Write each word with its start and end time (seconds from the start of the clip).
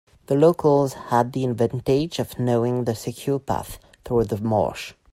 The 0.25 0.33
locals 0.33 0.93
had 0.93 1.31
the 1.31 1.45
advantage 1.45 2.17
of 2.17 2.39
knowing 2.39 2.85
the 2.85 2.95
secure 2.95 3.37
path 3.37 3.77
through 4.03 4.23
the 4.23 4.41
marsh. 4.41 4.95